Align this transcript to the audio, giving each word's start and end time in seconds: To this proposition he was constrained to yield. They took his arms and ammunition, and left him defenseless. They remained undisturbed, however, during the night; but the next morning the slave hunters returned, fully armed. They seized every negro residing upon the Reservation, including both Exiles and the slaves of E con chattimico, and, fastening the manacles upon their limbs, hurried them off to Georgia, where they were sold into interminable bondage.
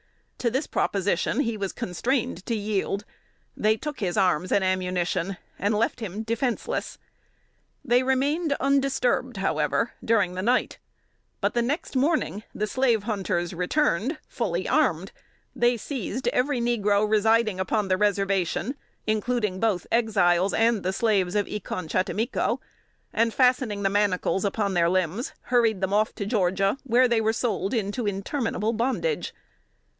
To 0.39 0.49
this 0.49 0.65
proposition 0.65 1.41
he 1.41 1.55
was 1.55 1.71
constrained 1.71 2.43
to 2.47 2.55
yield. 2.55 3.05
They 3.55 3.77
took 3.77 3.99
his 3.99 4.17
arms 4.17 4.51
and 4.51 4.63
ammunition, 4.63 5.37
and 5.59 5.75
left 5.75 5.99
him 5.99 6.23
defenseless. 6.23 6.97
They 7.85 8.01
remained 8.01 8.53
undisturbed, 8.53 9.37
however, 9.37 9.91
during 10.03 10.33
the 10.33 10.41
night; 10.41 10.79
but 11.41 11.53
the 11.53 11.61
next 11.61 11.95
morning 11.95 12.41
the 12.55 12.65
slave 12.65 13.03
hunters 13.03 13.53
returned, 13.53 14.17
fully 14.27 14.67
armed. 14.67 15.11
They 15.55 15.77
seized 15.77 16.27
every 16.29 16.59
negro 16.59 17.07
residing 17.07 17.59
upon 17.59 17.87
the 17.87 17.97
Reservation, 17.97 18.73
including 19.05 19.59
both 19.59 19.85
Exiles 19.91 20.55
and 20.55 20.81
the 20.81 20.93
slaves 20.93 21.35
of 21.35 21.47
E 21.47 21.59
con 21.59 21.87
chattimico, 21.87 22.57
and, 23.13 23.31
fastening 23.31 23.83
the 23.83 23.91
manacles 23.91 24.43
upon 24.43 24.73
their 24.73 24.89
limbs, 24.89 25.33
hurried 25.43 25.79
them 25.79 25.93
off 25.93 26.15
to 26.15 26.25
Georgia, 26.25 26.79
where 26.83 27.07
they 27.07 27.21
were 27.21 27.31
sold 27.33 27.71
into 27.75 28.07
interminable 28.07 28.73
bondage. 28.73 29.31